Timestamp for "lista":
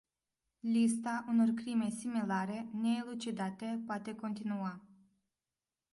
0.75-1.25